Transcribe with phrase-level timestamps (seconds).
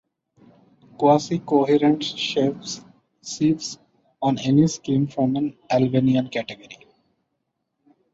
[0.97, 3.77] Quasi-coherent sheaves
[4.19, 6.87] on any scheme form an abelian category.